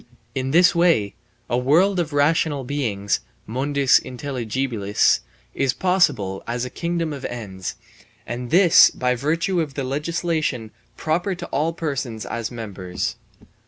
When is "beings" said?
2.63-3.19